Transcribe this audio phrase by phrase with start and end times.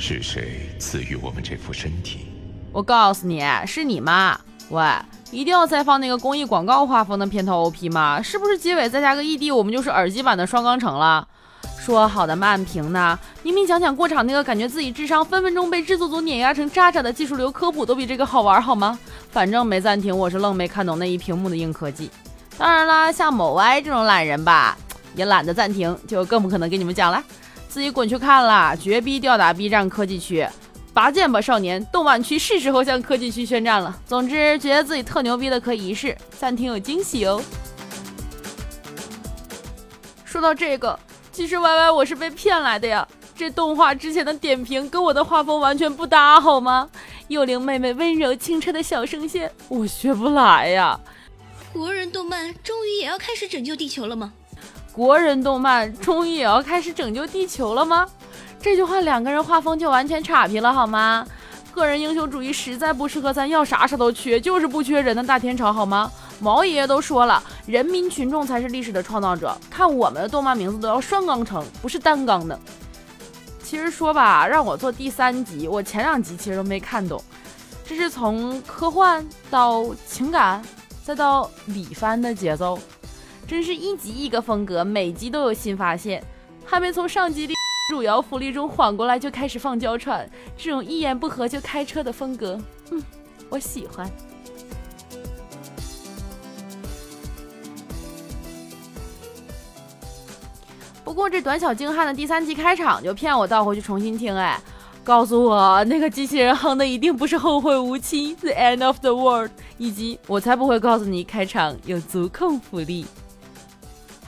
[0.00, 2.28] 是谁赐予我们这副身体？
[2.72, 4.38] 我告诉你，是你妈。
[4.70, 4.84] 喂，
[5.32, 8.22] 一定要再放那个公益广告画风的片头 OP 吗？
[8.22, 11.26] 是不是结尾再加个 ED，我们就是耳机版的双钢城了？
[11.80, 13.18] 说好的慢评呢？
[13.42, 18.96] 明明讲讲过场那个感觉自己智商分分钟被制作组碾压成渣渣的技术流科普都比这个好玩好吗？
[19.30, 22.10] 反正没暂停，我是愣没看懂那一屏幕的硬科技。
[22.56, 24.76] 当然啦，像某歪这种懒人吧，
[25.16, 27.24] 也懒得暂停，就更不可能给你们讲了，
[27.68, 28.74] 自己滚去看啦！
[28.74, 30.46] 绝逼吊打 B 站科技区。
[30.94, 31.84] 拔剑吧，少年！
[31.86, 33.96] 动漫区是时候向科技区宣战了。
[34.06, 37.40] 总之，觉得自己特牛逼的可以一试，暂停有惊喜哦。
[40.24, 40.98] 说到这个，
[41.30, 43.06] 其实 Y Y 我是被骗来的呀。
[43.36, 46.88] 这动画之前的点评跟我的画风完全不搭，好吗？
[47.28, 50.98] 幽灵妹妹温柔清澈的小声线，我学不来呀。
[51.72, 54.32] 国人动漫终于也要开始拯救地球了吗？
[54.98, 58.04] 国人动漫终于也要开始拯救地球了吗？
[58.60, 61.24] 这句话两个人画风就完全差评了好吗？
[61.72, 66.10] 个人英雄主义实在不适合咱要啥啥都缺，就是不缺人的大天朝好吗？
[66.40, 69.56] 毛爷爷都说了，人民群众才是历史的创造者。
[69.70, 72.58] 看我们的动漫名字都要双钢城，不是单钢的。
[73.62, 77.22] 其实说吧，让我做第三集，我前两集其实都没看懂。
[77.86, 80.60] 这是从科幻到情感，
[81.04, 82.76] 再到李帆的节奏，
[83.48, 86.22] 真是一集一个风格，每集都有新发现。
[86.66, 87.54] 还没从上集的。
[87.90, 93.02] 汝窑福利中缓过来就开始放娇喘，这种一言不合就开车的风格，嗯，
[93.48, 94.06] 我喜欢。
[101.02, 104.60] 不过这短小精悍的第三集开场就骗我倒回去重新听，哎，
[105.02, 113.06] 告诉我那个机器人哼的一定不是后会无期，The End of the World，以及我才不会告诉你开场有足控福利。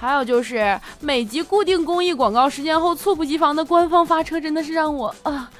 [0.00, 5.50] 还有就是每集固定公益广告时间后猝不及防的官方发车，真的是让我啊！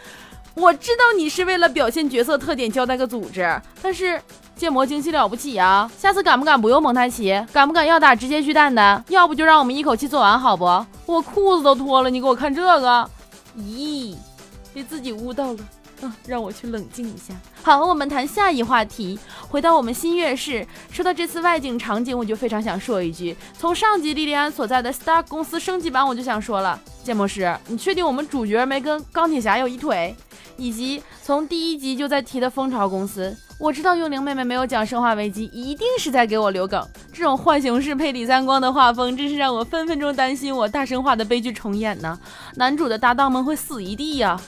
[0.55, 4.21] 我知道你是为了表现角色特点交代个组织，但是
[4.57, 5.91] 建模精细了不起啊！
[5.99, 7.39] 下次敢不敢不用蒙太奇？
[7.53, 9.05] 敢不敢要打直接巨蛋的？
[9.09, 10.65] 要不就让我们一口气做完好不？
[11.05, 13.11] 我裤子都脱了，你给我看这个！
[13.59, 14.17] 咦，
[14.73, 15.59] 被自己悟到了。
[16.03, 17.35] 嗯，让我去冷静一下。
[17.63, 19.19] 好，我们谈下一话题。
[19.49, 30.15] 回到我们新月市，说到这次外景场景，我就非常想说一句：从上集莉莉安所在的 Star 公司升级版，我就想说了，建模师，你确定我们主角没跟钢铁侠有一腿？
[30.57, 36.87] 以及从第一集就在提的蜂巢公司，我知道幽灵妹妹没有讲生化危机，一定是在给我留梗。
[37.15, 42.19] 这种浣熊式配李三光的画风，真是让我分分钟担心我大生化的悲剧重演呢。
[42.57, 44.39] 男主的搭档们会死一地呀。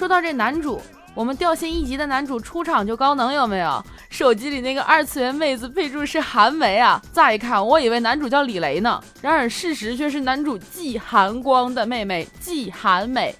[0.00, 0.80] 说到这男主，
[1.14, 3.84] 我们掉线一级的男主出场就高能，有没有？
[4.08, 13.36] 手机里那个二次元妹子备注是韩梅啊，乍一看我以为男主叫李雷呢，然而事实却是男主季寒光的妹妹季寒美。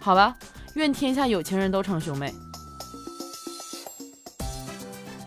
[0.00, 0.34] 好吧，
[0.76, 2.32] 愿天下有情人都成兄妹。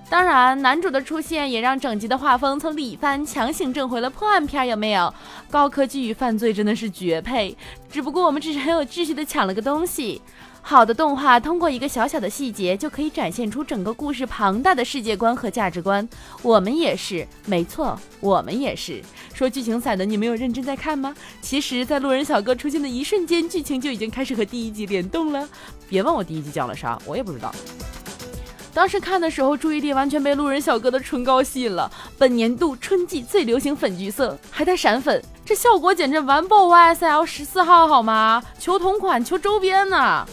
[0.10, 5.14] 当然，男主的出现也让整集的画风从李帆强行挣回了破案片，有没有？
[5.50, 7.56] 高科技与犯罪真的是绝配，
[7.90, 10.22] 只不过我们只是很有秩序的抢了个东西。
[10.64, 16.08] 好的动画通过一个小小的细节就可以展现出整个故事庞大的世界观和价值观。
[16.42, 19.02] 我们也是，没错，我们也是。
[19.34, 21.14] 说剧情散的，你没有认真在看吗？
[21.42, 25.50] 其实，在路人小哥出现的一瞬间，剧情就已经开始和第一集联动了。
[25.90, 27.54] 别问我第一集讲了啥，我也不知道。
[28.74, 31.92] 当时看的时候，注意力完全被路人小哥的唇膏吸引了。
[32.18, 38.42] 本年度春季最流行粉橘色，还带闪粉，这效果简直完爆 YSL 十四号好吗？
[38.58, 40.26] 求同款，求周边呢！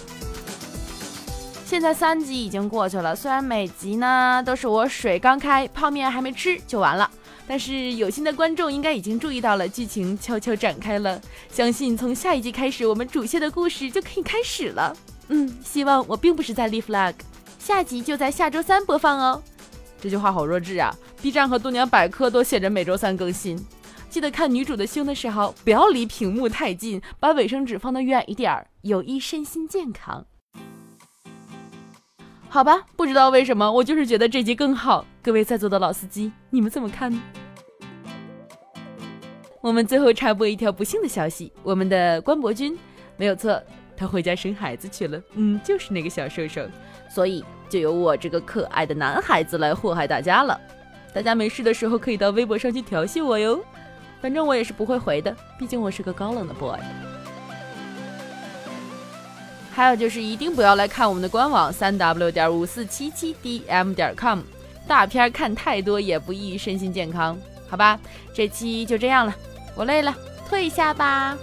[1.65, 7.11] 现在三集已经过去了，虽然每集呢都是我水刚开，泡面还没吃就完了，
[7.47, 11.21] 但是有心的观众应该已经注意到了，剧情悄悄展开了。
[11.51, 14.97] 相信从下一集开始，我们主线的故事就可以开始了。
[15.29, 17.15] 嗯，希望我并不是在立 flag，
[17.59, 19.43] 下集就在下周三播放哦。
[20.01, 23.59] 这句话好弱智啊！B 站和度娘百科都写着每周三更新。
[24.09, 30.25] 记得看女主的胸的时候，不要离屏幕太近，把卫生纸放得远一点儿，有益身心健康。
[32.49, 35.05] 好吧，不知道为什么，我就是觉得这集更好。
[35.23, 37.21] 各位在座的老司机，你们怎么看呢？
[39.61, 42.79] 我们最后插播一条不幸的消息：我们的关伯君
[43.19, 43.63] 没有错，
[43.95, 45.21] 他回家生孩子去了。
[45.35, 46.63] 嗯，就是那个小瘦瘦，
[47.11, 50.59] 所以就由我这个可爱的男孩子来祸害大家了。
[51.13, 53.63] 大家没事的时候可以到微博上去调戏我哟，
[54.21, 56.79] 反正我也是不会回的，毕竟我是个高冷的 boy。
[59.71, 64.41] 还有就是，一定不要来看我们的官网三 w 点五四七七 dm 点 com，
[64.89, 67.39] 大片看太多也不益身心健康，
[67.69, 67.99] 好吧？
[68.35, 69.35] 这期就这样了，
[69.77, 70.13] 我累了，
[70.49, 71.39] 退下吧。